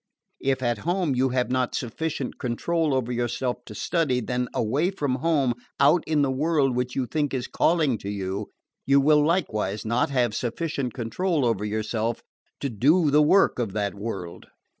If 0.39 0.63
at 0.63 0.79
home 0.79 1.13
you 1.13 1.29
have 1.29 1.51
not 1.51 1.75
sufficient 1.75 2.39
control 2.39 2.95
over 2.95 3.11
yourself 3.11 3.57
to 3.67 3.75
study, 3.75 4.19
then 4.19 4.47
away 4.51 4.89
from 4.89 5.17
home, 5.21 5.53
out 5.79 6.03
in 6.07 6.23
the 6.23 6.31
world 6.31 6.75
which 6.75 6.95
you 6.95 7.05
think 7.05 7.35
is 7.35 7.45
calling 7.47 7.99
to 7.99 8.09
you, 8.09 8.47
you 8.87 8.99
will 8.99 9.23
likewise 9.23 9.85
not 9.85 10.09
have 10.09 10.33
sufficient 10.33 10.95
control 10.95 11.45
over 11.45 11.63
yourself 11.63 12.23
to 12.61 12.69
do 12.71 13.11
the 13.11 13.21
work 13.21 13.59
of 13.59 13.73
that 13.73 13.93
world. 13.93 14.47